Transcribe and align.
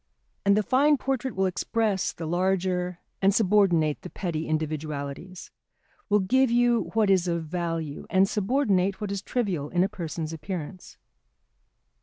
And 0.43 0.57
the 0.57 0.63
fine 0.63 0.97
portrait 0.97 1.35
will 1.35 1.45
express 1.45 2.11
the 2.11 2.25
larger 2.25 2.97
and 3.21 3.35
subordinate 3.35 4.01
the 4.01 4.09
petty 4.09 4.47
individualities, 4.47 5.51
will 6.09 6.21
give 6.21 6.49
you 6.49 6.89
what 6.95 7.11
is 7.11 7.27
of 7.27 7.43
value, 7.45 8.07
and 8.09 8.27
subordinate 8.27 8.99
what 8.99 9.11
is 9.11 9.21
trivial 9.21 9.69
in 9.69 9.83
a 9.83 9.87
person's 9.87 10.33
appearance. 10.33 10.97